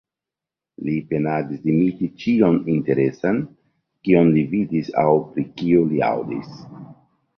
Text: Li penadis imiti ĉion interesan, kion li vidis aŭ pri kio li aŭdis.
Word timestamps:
Li 0.87 0.93
penadis 1.11 1.67
imiti 1.73 2.09
ĉion 2.23 2.57
interesan, 2.77 3.43
kion 4.09 4.33
li 4.39 4.47
vidis 4.55 4.91
aŭ 5.03 5.09
pri 5.35 5.45
kio 5.61 5.85
li 5.93 6.03
aŭdis. 6.09 6.61